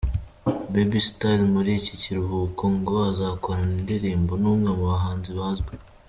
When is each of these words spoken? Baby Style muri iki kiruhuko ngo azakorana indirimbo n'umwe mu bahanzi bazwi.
Baby 0.71 0.99
Style 1.09 1.43
muri 1.53 1.69
iki 1.79 1.93
kiruhuko 2.01 2.63
ngo 2.77 2.93
azakorana 3.11 3.71
indirimbo 3.79 4.33
n'umwe 4.41 4.69
mu 4.77 4.85
bahanzi 4.91 5.29
bazwi. 5.39 5.73